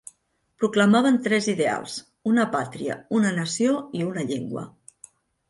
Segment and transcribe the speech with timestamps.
[0.61, 1.97] Proclamaven tres ideals,
[2.31, 4.67] una pàtria, una nació i una llengua.